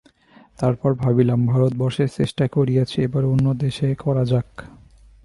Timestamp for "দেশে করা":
3.55-4.23